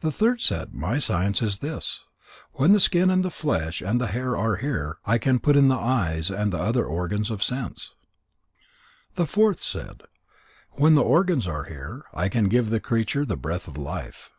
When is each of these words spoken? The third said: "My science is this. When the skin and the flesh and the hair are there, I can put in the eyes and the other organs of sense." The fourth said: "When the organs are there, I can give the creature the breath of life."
The 0.00 0.10
third 0.10 0.40
said: 0.40 0.72
"My 0.72 0.96
science 0.96 1.42
is 1.42 1.58
this. 1.58 2.04
When 2.52 2.72
the 2.72 2.80
skin 2.80 3.10
and 3.10 3.22
the 3.22 3.30
flesh 3.30 3.82
and 3.82 4.00
the 4.00 4.06
hair 4.06 4.34
are 4.34 4.60
there, 4.62 4.96
I 5.04 5.18
can 5.18 5.40
put 5.40 5.58
in 5.58 5.68
the 5.68 5.74
eyes 5.76 6.30
and 6.30 6.50
the 6.50 6.56
other 6.58 6.86
organs 6.86 7.30
of 7.30 7.42
sense." 7.44 7.94
The 9.14 9.26
fourth 9.26 9.60
said: 9.60 10.04
"When 10.70 10.94
the 10.94 11.04
organs 11.04 11.46
are 11.46 11.66
there, 11.68 12.04
I 12.14 12.30
can 12.30 12.48
give 12.48 12.70
the 12.70 12.80
creature 12.80 13.26
the 13.26 13.36
breath 13.36 13.68
of 13.68 13.76
life." 13.76 14.30